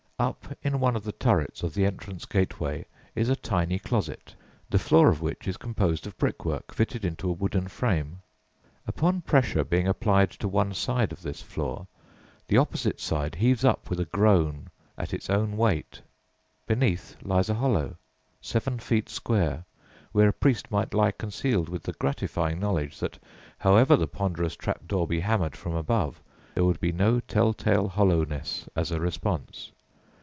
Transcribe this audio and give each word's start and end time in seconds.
Up 0.21 0.55
in 0.61 0.79
one 0.79 0.95
of 0.95 1.03
the 1.03 1.13
turrets 1.13 1.63
of 1.63 1.73
the 1.73 1.83
entrance 1.83 2.25
gateway 2.27 2.85
is 3.15 3.27
a 3.27 3.35
tiny 3.35 3.79
closet, 3.79 4.35
the 4.69 4.77
floor 4.77 5.09
of 5.09 5.19
which 5.19 5.47
is 5.47 5.57
composed 5.57 6.05
of 6.05 6.15
brickwork 6.19 6.75
fixed 6.75 7.03
into 7.03 7.27
a 7.27 7.33
wooden 7.33 7.67
frame. 7.67 8.19
Upon 8.85 9.21
pressure 9.23 9.63
being 9.63 9.87
applied 9.87 10.29
to 10.29 10.47
one 10.47 10.75
side 10.75 11.11
of 11.11 11.23
this 11.23 11.41
floor, 11.41 11.87
the 12.47 12.59
opposite 12.59 12.99
side 12.99 13.33
heaves 13.33 13.65
up 13.65 13.89
with 13.89 13.99
a 13.99 14.05
groan 14.05 14.67
at 14.95 15.11
its 15.11 15.27
own 15.27 15.57
weight. 15.57 16.03
Beneath 16.67 17.17
lies 17.23 17.49
a 17.49 17.55
hollow, 17.55 17.97
seven 18.41 18.77
feet 18.77 19.09
square, 19.09 19.65
where 20.11 20.27
a 20.29 20.33
priest 20.33 20.69
might 20.69 20.93
lie 20.93 21.09
concealed 21.13 21.67
with 21.67 21.81
the 21.81 21.93
gratifying 21.93 22.59
knowledge 22.59 22.99
that, 22.99 23.17
however 23.57 23.95
the 23.95 24.05
ponderous 24.05 24.55
trap 24.55 24.87
door 24.87 25.07
be 25.07 25.21
hammered 25.21 25.55
from 25.55 25.73
above, 25.73 26.21
there 26.53 26.63
would 26.65 26.79
be 26.79 26.91
no 26.91 27.19
tell 27.21 27.53
tale 27.55 27.87
hollowness 27.87 28.69
as 28.75 28.91
a 28.91 28.99
response. 28.99 29.71